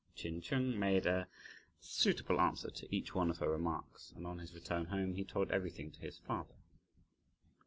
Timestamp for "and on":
4.15-4.39